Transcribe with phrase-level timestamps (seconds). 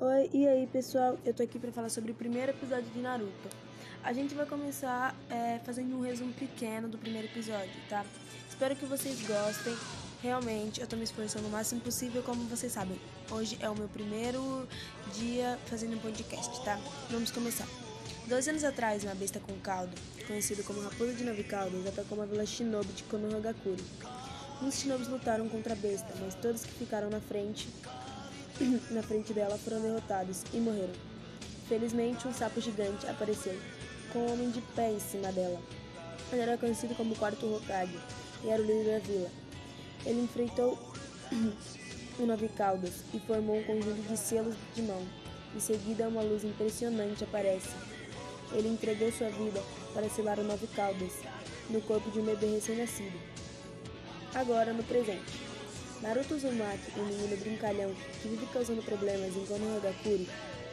[0.00, 1.16] Oi, e aí pessoal?
[1.24, 3.48] Eu tô aqui pra falar sobre o primeiro episódio de Naruto.
[4.02, 8.04] A gente vai começar é, fazendo um resumo pequeno do primeiro episódio, tá?
[8.48, 9.72] Espero que vocês gostem.
[10.20, 12.98] Realmente, eu tô me esforçando o máximo possível, como vocês sabem.
[13.30, 14.66] Hoje é o meu primeiro
[15.14, 16.76] dia fazendo um podcast, tá?
[17.08, 17.66] Vamos começar.
[18.26, 19.94] Dois anos atrás, uma besta com caldo,
[20.26, 23.84] conhecido como Raposa de Nove Caudas, atacou uma vila shinobi de Konohagakure.
[24.60, 27.68] Muitos shinobis lutaram contra a besta, mas todos que ficaram na frente
[28.90, 30.94] na frente dela foram derrotados e morreram.
[31.68, 33.58] Felizmente, um sapo gigante apareceu,
[34.12, 35.60] com um homem de pé em cima dela.
[36.30, 37.98] Ele era conhecido como Quarto Hokage
[38.44, 39.30] e era o líder da vila.
[40.04, 40.78] Ele enfrentou
[42.18, 45.02] o Nove Caudas e formou um conjunto de selos de mão.
[45.54, 47.70] Em seguida, uma luz impressionante aparece.
[48.52, 51.12] Ele entregou sua vida para selar o Nove Caudas
[51.70, 53.18] no corpo de um bebê recém-nascido.
[54.34, 55.53] Agora, no presente.
[56.02, 60.28] Naruto Uzumaki, um menino brincalhão que vive causando problemas em Konohagakure,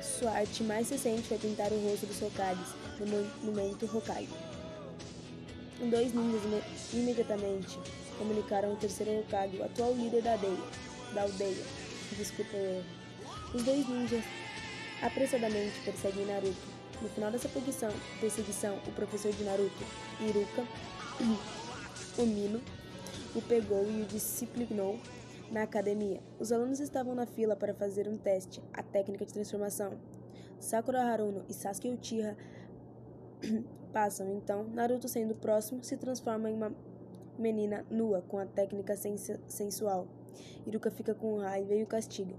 [0.00, 2.68] sua arte mais recente foi pintar o rosto dos Hokages
[3.00, 3.06] no
[3.42, 4.28] monumento Hokage.
[5.90, 6.42] Dois ninjas
[6.92, 7.78] imediatamente
[8.18, 10.58] comunicaram ao terceiro Hokage, o atual líder da aldeia.
[11.14, 11.64] Da aldeia.
[12.16, 12.84] Desculpa o erro.
[13.54, 14.24] Os dois ninjas
[15.02, 16.76] apressadamente perseguem Naruto.
[17.02, 19.84] No final dessa perseguição, perseguição o professor de Naruto,
[20.20, 20.64] Iruka,
[22.18, 22.62] o Mino,
[23.36, 24.98] o pegou e o disciplinou
[25.50, 26.20] na academia.
[26.40, 29.92] Os alunos estavam na fila para fazer um teste, a técnica de transformação.
[30.58, 32.36] Sakura Haruno e Sasuke Uchiha
[33.92, 36.74] passam, então Naruto, sendo o próximo, se transforma em uma
[37.38, 40.08] menina nua com a técnica sensual.
[40.66, 42.34] Iruka fica com raiva e o castiga.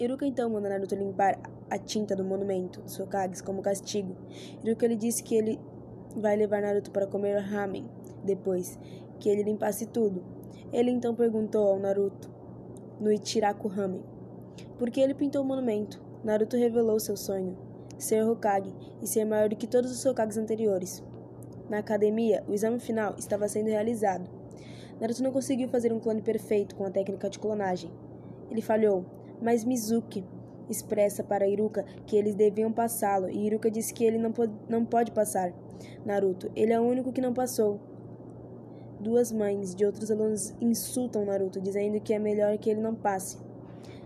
[0.00, 4.16] Iruka então manda Naruto limpar a tinta do monumento dos Hokages como castigo.
[4.64, 5.60] Iruka lhe disse que ele
[6.16, 7.88] vai levar Naruto para comer ramen
[8.24, 8.78] depois
[9.22, 10.20] que ele limpasse tudo.
[10.72, 12.28] Ele então perguntou ao Naruto,
[12.98, 14.02] no Ichiraku Ramen,
[14.76, 16.02] por que ele pintou o monumento.
[16.24, 17.56] Naruto revelou seu sonho,
[17.96, 21.04] ser Hokage e ser maior do que todos os Hokages anteriores.
[21.70, 24.28] Na academia, o exame final estava sendo realizado.
[25.00, 27.92] Naruto não conseguiu fazer um clone perfeito com a técnica de clonagem.
[28.50, 29.06] Ele falhou,
[29.40, 30.24] mas Mizuki
[30.68, 34.32] expressa para Iruka que eles deviam passá-lo e Iruka disse que ele não,
[34.68, 35.52] não pode passar.
[36.04, 37.91] Naruto, ele é o único que não passou.
[39.02, 43.36] Duas mães de outros alunos insultam Naruto, dizendo que é melhor que ele não passe.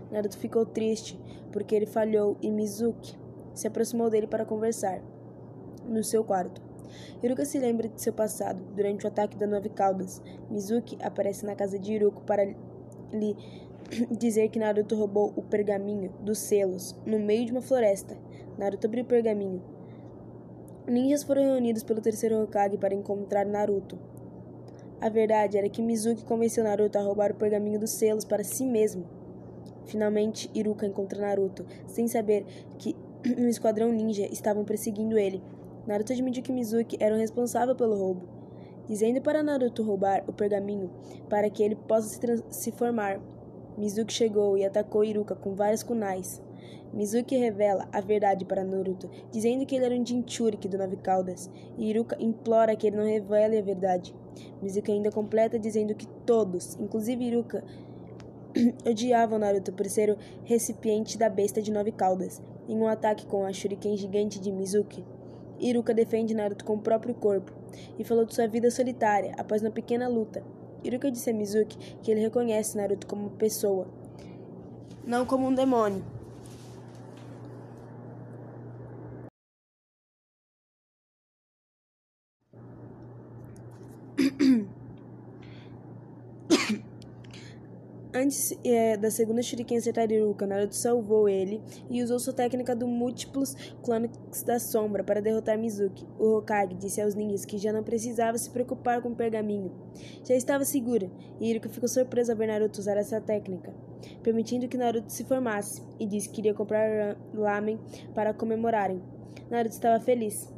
[0.09, 1.19] Naruto ficou triste
[1.51, 3.15] porque ele falhou e Mizuki
[3.53, 4.99] se aproximou dele para conversar.
[5.87, 6.59] No seu quarto.
[7.21, 8.59] Iruka se lembra de seu passado.
[8.75, 10.19] Durante o ataque da Nove Caudas,
[10.49, 12.43] Mizuki aparece na casa de Iruko para
[13.13, 13.37] lhe
[14.17, 18.17] dizer que Naruto roubou o pergaminho dos selos no meio de uma floresta.
[18.57, 19.61] Naruto abriu o pergaminho.
[20.87, 24.16] Ninjas foram reunidos pelo terceiro Hokage para encontrar Naruto.
[24.99, 28.65] A verdade era que Mizuki convenceu Naruto a roubar o pergaminho dos selos para si
[28.65, 29.05] mesmo.
[29.85, 32.43] Finalmente, Iruka encontra Naruto, sem saber
[32.79, 32.95] que
[33.37, 35.41] um esquadrão ninja estavam perseguindo ele.
[35.85, 38.27] Naruto admitiu que Mizuki era o responsável pelo roubo,
[38.87, 40.89] dizendo para Naruto roubar o pergaminho
[41.29, 43.21] para que ele possa se transformar.
[43.77, 46.41] Mizuki chegou e atacou Iruka com várias kunais.
[46.93, 51.49] Mizuki revela a verdade para Naruto, dizendo que ele era um Jinchuriki do Nove Caudas,
[51.77, 54.15] e Iruka implora que ele não revele a verdade.
[54.61, 57.63] Mizuki ainda completa dizendo que todos, inclusive Iruka,
[58.87, 62.41] odiavam Naruto por ser o recipiente da besta de Nove Caudas.
[62.67, 65.03] Em um ataque com a Shuriken gigante de Mizuki,
[65.59, 67.51] Iruka defende Naruto com o próprio corpo
[67.97, 70.43] e falou de sua vida solitária após uma pequena luta.
[70.83, 73.87] Iruka disse a Mizuki que ele reconhece Naruto como pessoa,
[75.05, 76.16] não como um demônio.
[88.13, 89.77] Antes é, da segunda Shuriken
[90.09, 94.09] Iruka, Naruto salvou ele e usou sua técnica do múltiplos clones
[94.43, 96.07] da sombra para derrotar Mizuki.
[96.17, 99.71] O Hokage disse aos ninjas que já não precisava se preocupar com o pergaminho.
[100.23, 103.71] Já estava segura, e Iruka ficou surpresa ao ver Naruto usar essa técnica,
[104.23, 107.79] permitindo que Naruto se formasse, e disse que iria comprar lamen
[108.15, 108.99] para comemorarem.
[109.51, 110.51] Naruto estava feliz.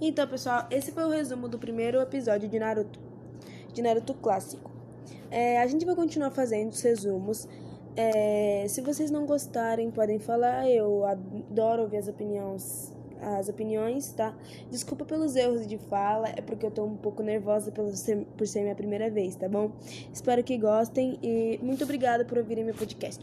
[0.00, 2.98] Então, pessoal, esse foi o resumo do primeiro episódio de Naruto,
[3.72, 4.70] de Naruto clássico.
[5.30, 7.48] É, a gente vai continuar fazendo os resumos.
[7.96, 10.68] É, se vocês não gostarem, podem falar.
[10.68, 14.34] Eu adoro ouvir as opiniões, as opiniões, tá?
[14.70, 18.46] Desculpa pelos erros de fala, é porque eu tô um pouco nervosa por ser, por
[18.46, 19.70] ser minha primeira vez, tá bom?
[20.12, 23.22] Espero que gostem e muito obrigada por ouvirem meu podcast.